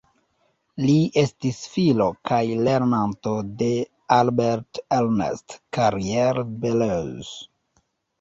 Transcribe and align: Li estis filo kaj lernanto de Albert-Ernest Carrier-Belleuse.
Li 0.83 0.93
estis 1.23 1.57
filo 1.73 2.07
kaj 2.29 2.39
lernanto 2.67 3.33
de 3.59 3.67
Albert-Ernest 4.15 5.55
Carrier-Belleuse. 5.79 7.37